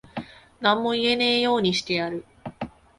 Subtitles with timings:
[0.61, 2.25] 何も言えねぇようにしてやる。